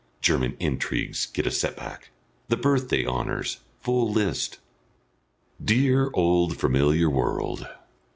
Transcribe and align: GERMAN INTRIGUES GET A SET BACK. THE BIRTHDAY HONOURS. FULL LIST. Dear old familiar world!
GERMAN 0.21 0.57
INTRIGUES 0.59 1.27
GET 1.27 1.45
A 1.45 1.51
SET 1.51 1.75
BACK. 1.77 2.09
THE 2.49 2.57
BIRTHDAY 2.57 3.05
HONOURS. 3.05 3.59
FULL 3.81 4.11
LIST. 4.11 4.57
Dear 5.63 6.09
old 6.15 6.57
familiar 6.57 7.07
world! 7.07 7.67